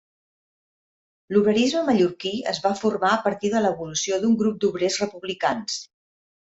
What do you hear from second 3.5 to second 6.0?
de l'evolució d'un grup d'obrers republicans.